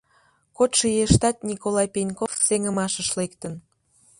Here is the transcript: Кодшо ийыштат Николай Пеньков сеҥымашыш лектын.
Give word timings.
Кодшо 0.57 0.85
ийыштат 0.95 1.37
Николай 1.49 1.87
Пеньков 1.93 2.31
сеҥымашыш 2.45 3.09
лектын. 3.19 3.53